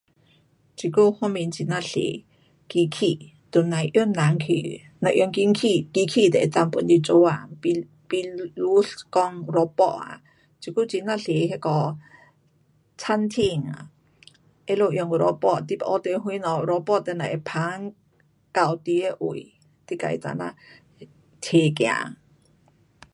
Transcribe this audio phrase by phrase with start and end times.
[0.77, 1.89] 现在发明很哪多
[2.69, 3.33] 机器。
[3.51, 4.81] 都甭用人去。
[4.99, 7.31] 只用机器机器都可以帮你做工。
[7.61, 10.21] 比比如讲 robot ah
[10.59, 11.97] 现在很哪多那个
[12.97, 13.91] 餐厅啊，
[14.65, 17.93] 他们用 robot 你要 order 什么，robot 等下会捧
[18.53, 19.51] 到你的位，
[19.89, 20.55] 你自己等下拿
[21.41, 21.49] 走。